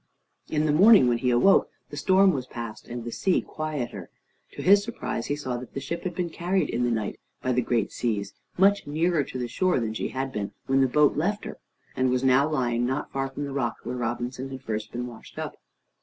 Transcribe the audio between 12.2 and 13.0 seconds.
now lying